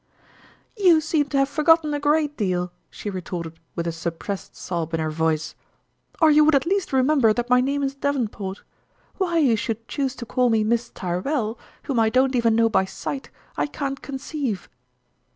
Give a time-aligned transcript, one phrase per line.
[0.77, 4.99] "You seem to have forgotten a great deal," she retorted, with a suppressed sob in
[4.99, 5.53] her voice,"
[6.19, 8.63] or you would at least remember that my name is Davenport.
[9.19, 12.85] Why you should choose to call me Miss Tyrrell, whom I don't even know by
[12.85, 14.69] sight, I can't conceive